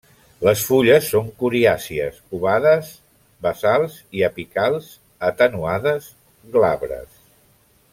Les 0.45 0.61
fulles 0.69 1.09
són 1.15 1.27
coriàcies, 1.43 2.17
ovades, 2.39 2.91
basals 3.49 4.01
i 4.21 4.27
apicals 4.33 4.91
atenuades, 5.33 6.13
glabres. 6.59 7.19